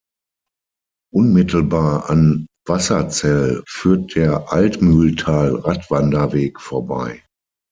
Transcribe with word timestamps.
Unmittelbar 1.13 2.09
an 2.09 2.47
Wasserzell 2.65 3.61
führt 3.67 4.15
der 4.15 4.51
Altmühltal-Radwanderweg 4.51 6.59
vorbei. 6.59 7.21